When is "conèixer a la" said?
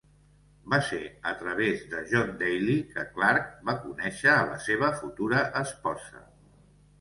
3.85-4.57